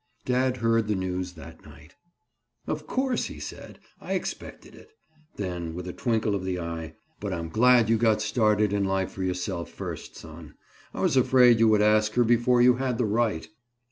Dad 0.25 0.57
heard 0.57 0.87
the 0.87 0.95
news 0.95 1.33
that 1.33 1.63
night. 1.63 1.93
"Of 2.65 2.87
course," 2.87 3.25
he 3.25 3.39
said. 3.39 3.77
"I 3.99 4.13
expected 4.13 4.73
it." 4.73 4.89
Then, 5.35 5.75
with 5.75 5.87
a 5.87 5.93
twinkle 5.93 6.33
of 6.33 6.43
the 6.43 6.59
eye. 6.59 6.95
"But 7.19 7.33
I'm 7.33 7.49
glad 7.49 7.87
you 7.87 7.97
got 7.99 8.19
started 8.19 8.73
in 8.73 8.83
life 8.83 9.11
for 9.11 9.21
yourself 9.21 9.69
first, 9.69 10.15
son. 10.15 10.55
I 10.91 11.01
was 11.01 11.17
afraid 11.17 11.59
you 11.59 11.67
would 11.67 11.83
ask 11.83 12.13
her 12.13 12.23
before 12.23 12.63
you 12.63 12.77
had 12.77 12.97
the 12.97 13.05
right." 13.05 13.47